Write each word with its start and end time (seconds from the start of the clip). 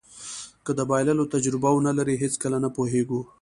که 0.65 0.71
د 0.77 0.79
بایللو 0.89 1.29
تجربه 1.33 1.69
ونلرئ 1.73 2.15
هېڅکله 2.23 2.57
نه 2.63 2.69
پوهېږو. 2.75 3.21